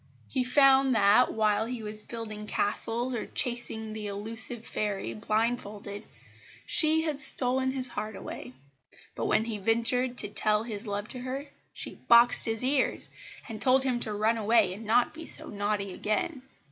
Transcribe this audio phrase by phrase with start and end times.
[0.27, 6.07] He found that, while he was building castles or chasing the elusive fairy blindfolded,
[6.65, 8.53] she had stolen his heart away;
[9.13, 13.11] but when he ventured to tell his love to her she boxed his ears,
[13.47, 16.41] and told him to run away and not be so naughty again.